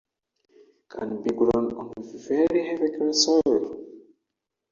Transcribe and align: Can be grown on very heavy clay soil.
Can 0.89 1.21
be 1.21 1.29
grown 1.29 1.73
on 1.77 1.93
very 2.27 2.67
heavy 2.69 2.87
clay 2.97 3.11
soil. 3.11 3.87